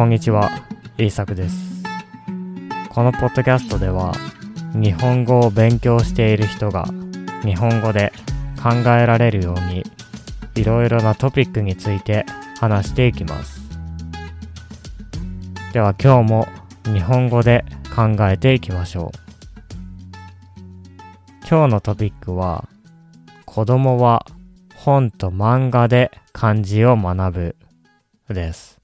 [0.00, 0.50] こんにちは、
[0.96, 1.82] イーサクです。
[2.88, 4.14] このポッドキャストでは、
[4.72, 6.86] 日本語を勉強している人が
[7.44, 8.10] 日本語で
[8.62, 9.84] 考えられるように、
[10.54, 12.24] いろいろなトピックについて
[12.58, 13.60] 話していきます。
[15.74, 16.48] では今日も
[16.84, 19.18] 日本語で考えていきましょう。
[21.46, 22.70] 今日のトピックは、
[23.44, 24.24] 子供は
[24.76, 27.54] 本と漫画で漢字を学
[28.28, 28.79] ぶです。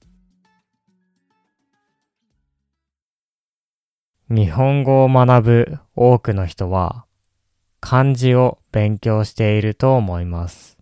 [4.29, 7.05] 日本語を学ぶ多くの人は
[7.79, 10.77] 漢字を勉強していると思います。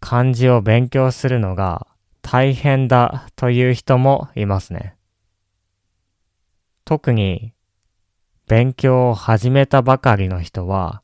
[0.00, 1.86] 漢字を勉強するのが
[2.22, 4.96] 大変だという人もいますね。
[6.86, 7.52] 特に
[8.46, 11.02] 勉強を始めたばかりの人は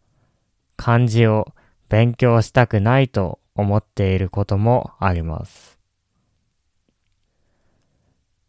[0.76, 1.52] 漢字を
[1.90, 5.78] 勉強したくないと思っていることもあります。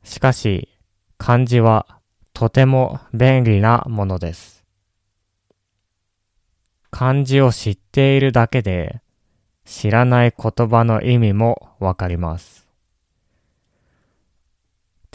[0.03, 0.69] しかし、
[1.17, 1.99] 漢字は
[2.33, 4.63] とても便利なものです。
[6.91, 9.01] 漢字を知っているだけで
[9.65, 12.67] 知らない言葉の意味もわかります。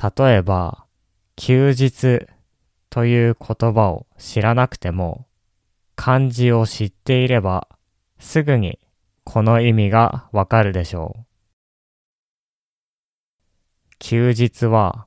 [0.03, 0.85] 例えば、
[1.37, 2.27] 休日
[2.91, 5.27] という言葉を知らなくても
[5.97, 7.69] 漢字を知っていれば
[8.19, 8.79] すぐに
[9.25, 11.25] この意味がわかるでしょう。
[13.99, 15.07] 休日は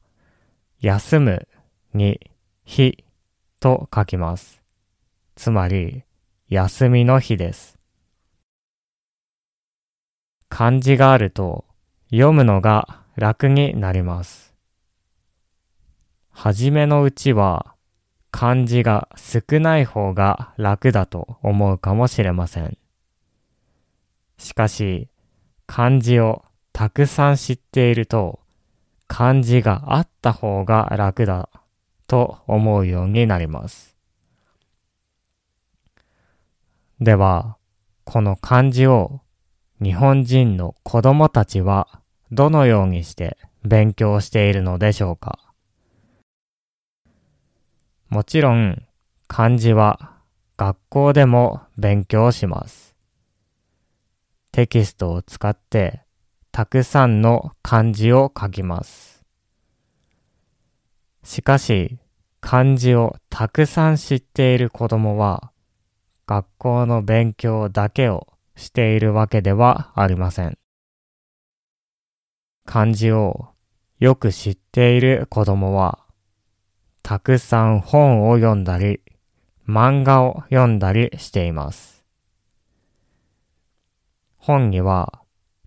[0.79, 1.47] 休む
[1.93, 2.19] に
[2.63, 3.03] 日
[3.59, 4.61] と書きます。
[5.35, 6.03] つまり
[6.49, 7.77] 休みの日です。
[10.49, 11.65] 漢字があると
[12.09, 14.53] 読むのが楽になります。
[16.31, 17.75] はじめのうちは
[18.31, 22.77] 漢字が少ない方が楽だと思うかもしれません。
[24.37, 25.07] しかし、
[25.65, 28.41] 漢字をたくさん知っていると、
[29.07, 31.49] 漢字があった方が楽だ
[32.07, 33.95] と思うようになります。
[36.99, 37.57] では、
[38.03, 39.21] この漢字を
[39.81, 42.01] 日本人の子供たちは
[42.31, 45.39] どのようにして勉強しているのでしょうか？
[48.09, 48.83] もちろん
[49.27, 50.13] 漢字は
[50.55, 52.95] 学校でも勉強します。
[54.51, 56.04] テキストを使って
[56.55, 59.25] たくさんの漢字を書きます。
[61.21, 61.99] しかし
[62.39, 65.51] 漢字をたくさん知っている子供は
[66.25, 70.57] 学校の勉強だけをしているわけではありません。
[72.65, 73.49] 漢字を
[73.99, 76.05] よく知っている子供は
[77.03, 79.01] たくさん本を読んだり、
[79.67, 82.05] 漫画を読んだりしています。
[84.37, 85.24] 本には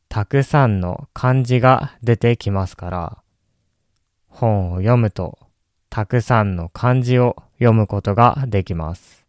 [0.08, 3.19] たくさんの漢字が出てきますから、
[4.28, 5.38] 本を読むと
[5.91, 9.26] たくさんの漢字を読むことができます。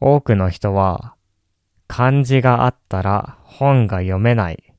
[0.00, 1.14] 多くの人は
[1.86, 4.74] 漢字があったら本が読めない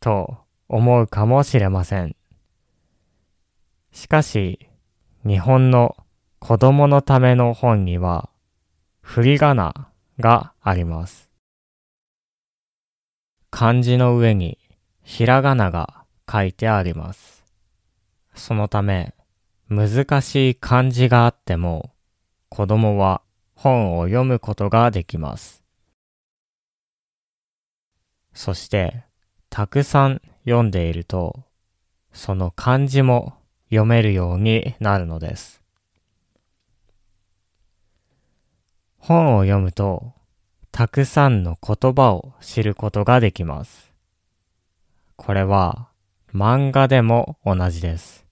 [0.00, 0.38] と
[0.68, 2.16] 思うかもしれません。
[3.92, 4.68] しかし、
[5.24, 5.96] 日本の
[6.38, 8.30] 子供のための本には、
[9.00, 9.88] 振り仮名
[10.18, 11.31] があります。
[13.54, 14.58] 漢字の上に
[15.02, 17.44] ひらがなが書いてあります。
[18.34, 19.14] そのため、
[19.68, 21.92] 難しい漢字があっても、
[22.48, 23.20] 子供は
[23.54, 25.62] 本を読むことができます。
[28.32, 29.04] そして、
[29.50, 31.44] たくさん読んでいると、
[32.10, 33.34] その漢字も
[33.66, 35.62] 読めるようになるのです。
[38.96, 40.14] 本を読むと、
[40.72, 43.92] たくさんの言葉を知ることができます。
[45.16, 45.90] これは
[46.34, 48.24] 漫画でも同じです。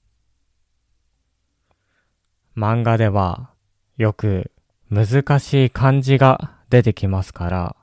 [2.56, 3.50] 漫画では
[3.98, 4.52] よく
[4.88, 7.76] 難しい漢字が出てきますから、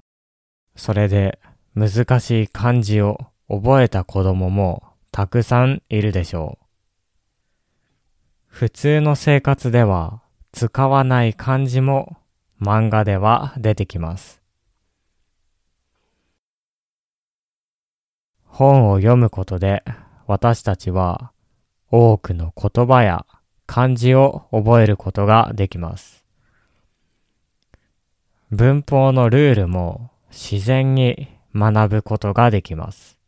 [0.75, 1.37] それで
[1.75, 6.65] 難しい漢字を覚えた子供もたくさんいるでしょう。
[8.47, 12.17] 普通の生活では使わない漢字も
[12.59, 14.46] 漫画では出てきます。
[18.57, 19.83] 本を読むことで
[20.25, 21.31] 私たちは
[21.91, 23.27] 多くの言葉や
[23.67, 26.25] 漢字を覚えることができます。
[28.49, 33.19] 文法のルールも自然に学ぶことができます。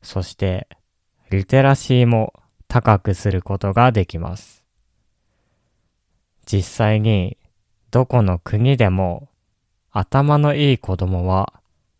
[0.00, 0.66] そして
[1.30, 2.32] リテラシーも
[2.68, 4.64] 高くすることができます。
[6.46, 7.36] 実際に
[7.90, 9.28] どこの国でも
[9.90, 11.52] 頭のいい子供は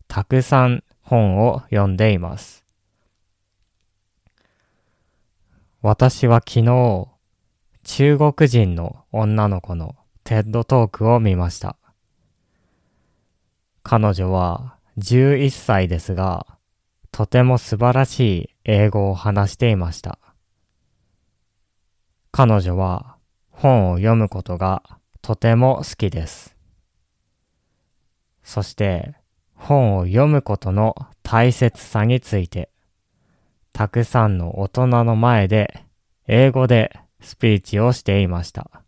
[0.07, 2.63] たくさん本を読んでいます。
[5.81, 7.09] 私は昨日、
[7.83, 11.75] 中国人の女の子のテッドトークを見ました。
[13.83, 16.47] 彼女は11歳ですが、
[17.11, 20.17] とても素晴らしい英語を話していました。
[22.31, 23.17] 彼女は
[23.49, 24.81] 本を読むことが
[25.21, 26.55] とても好きです。
[28.43, 29.15] そして
[29.61, 32.71] 本を読むことの大切さについて、
[33.73, 35.85] たくさんの大人の前で
[36.27, 38.81] 英語でスピーチをしていました。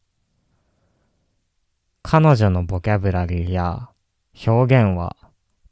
[2.02, 3.90] 彼女のボキャブラリーや
[4.48, 5.16] 表現は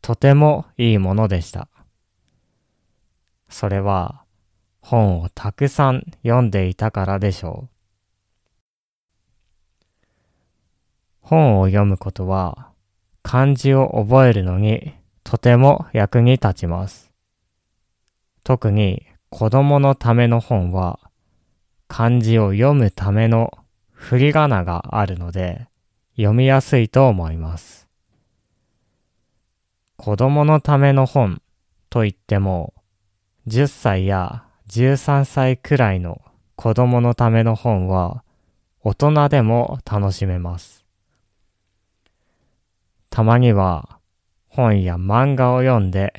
[0.04, 1.68] とてもいいものでした。
[3.50, 4.24] それは
[4.82, 7.70] 本をたくさん読んでいたからでしょう。
[11.22, 12.71] 本を読むことは
[13.24, 17.12] 漢字を覚えるのにとても役に立ちます。
[18.44, 21.00] 特に子供のための本は
[21.88, 23.52] 漢字を読むための
[23.92, 25.68] 振り仮名があるので
[26.16, 27.88] 読みやすいと思います。
[29.98, 31.42] 子供のための本
[31.90, 32.74] といっても
[33.48, 36.22] 10歳や13歳くらいの
[36.56, 38.24] 子供のための本は
[38.84, 40.81] 大人でも楽しめます。
[43.12, 44.00] たまには
[44.48, 46.14] 本や漫画を読んで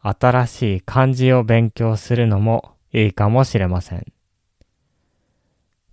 [0.00, 4.06] 新しい漢字を勉強するのもいいかもしれません。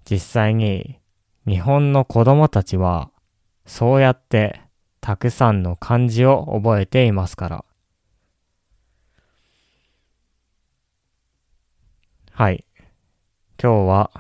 [0.10, 1.00] 実際に
[1.48, 3.10] 日本の子供たちは
[3.66, 4.62] そうやって
[5.02, 7.66] たくさんの漢字を覚えていますから。
[12.32, 12.64] はい。
[13.60, 14.12] 今日は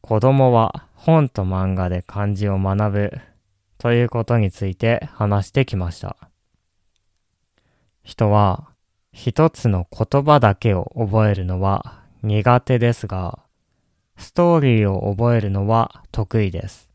[0.00, 3.27] 子供は本と漫画で漢字を学ぶ
[3.78, 6.16] ということについて話してきました。
[8.02, 8.68] 人は
[9.12, 13.38] 一つの言葉だけを覚えるのは苦手ですが、
[14.16, 16.88] ストーリーを覚えるのは得意です。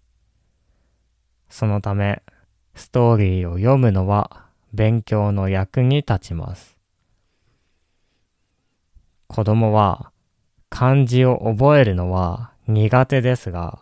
[1.49, 2.21] そのため、
[2.75, 6.77] ストーリーを読むのは勉強の役に立ちます。
[9.27, 10.11] 子供は
[10.69, 13.79] 漢字を覚えるのは苦手ですが、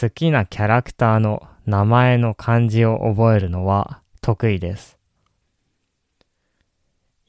[0.00, 4.98] 好きなキャラクターの名前の漢字を覚えるのは得意です。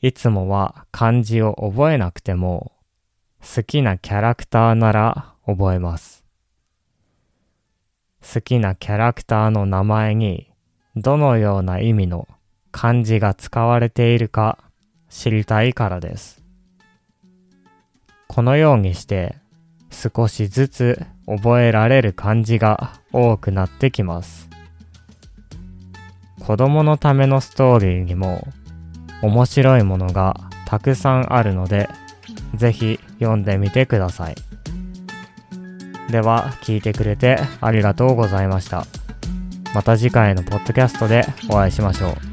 [0.02, 2.72] いつもは漢字を覚えなくても、
[3.42, 6.24] 好きなキャラクターなら覚えます。
[8.34, 10.50] 好きなキャラクターの名前に
[10.96, 12.26] どのような意味の
[12.72, 14.58] 漢字が使われているか
[15.10, 16.42] 知りたいからです。
[18.28, 19.36] このようにして
[19.92, 21.06] 少しずつ
[21.38, 24.50] 覚えられる漢字が多くなってきます。
[26.40, 28.48] 子供のためのストーリーにも
[29.22, 30.36] 面白いものが
[30.66, 31.90] たくさんあるので、
[32.56, 34.36] ぜひ読んでみてください。
[36.10, 38.86] では、聞いてくれてありがとうございました。
[39.76, 42.29] また次回のポッドキャストでお会いしましょう。